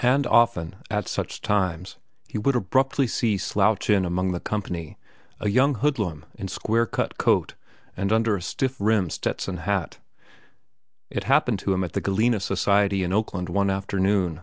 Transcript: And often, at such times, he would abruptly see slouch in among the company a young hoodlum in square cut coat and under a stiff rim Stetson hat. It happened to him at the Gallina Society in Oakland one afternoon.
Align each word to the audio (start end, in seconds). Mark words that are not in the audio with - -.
And 0.00 0.26
often, 0.26 0.76
at 0.90 1.08
such 1.08 1.40
times, 1.40 1.96
he 2.28 2.36
would 2.36 2.54
abruptly 2.54 3.06
see 3.06 3.38
slouch 3.38 3.88
in 3.88 4.04
among 4.04 4.32
the 4.32 4.38
company 4.38 4.98
a 5.40 5.48
young 5.48 5.76
hoodlum 5.76 6.26
in 6.34 6.46
square 6.46 6.84
cut 6.84 7.16
coat 7.16 7.54
and 7.96 8.12
under 8.12 8.36
a 8.36 8.42
stiff 8.42 8.76
rim 8.78 9.08
Stetson 9.08 9.56
hat. 9.56 9.98
It 11.08 11.24
happened 11.24 11.58
to 11.60 11.72
him 11.72 11.82
at 11.84 11.94
the 11.94 12.02
Gallina 12.02 12.42
Society 12.42 13.02
in 13.02 13.14
Oakland 13.14 13.48
one 13.48 13.70
afternoon. 13.70 14.42